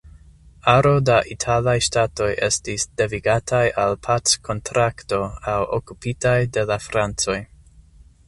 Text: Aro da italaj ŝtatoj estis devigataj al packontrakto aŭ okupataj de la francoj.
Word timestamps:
Aro 0.71 0.91
da 1.09 1.17
italaj 1.33 1.75
ŝtatoj 1.87 2.29
estis 2.47 2.85
devigataj 3.01 3.61
al 3.83 3.93
packontrakto 4.07 5.19
aŭ 5.53 5.59
okupataj 5.79 6.37
de 6.57 6.67
la 6.73 6.79
francoj. 6.87 7.37